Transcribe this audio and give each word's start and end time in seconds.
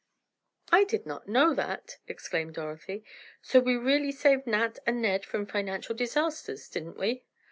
"I 0.71 0.83
did 0.83 1.05
not 1.05 1.27
know 1.27 1.53
that," 1.53 1.99
exclaimed 2.07 2.55
Dorothy. 2.55 3.03
"So 3.43 3.59
we 3.59 3.77
really 3.77 4.11
saved 4.11 4.47
Nat 4.47 4.79
and 4.87 4.99
Ned 4.99 5.23
from 5.23 5.45
financial 5.45 5.93
disasters; 5.93 6.67
didn't 6.69 6.97
we?" 6.97 7.23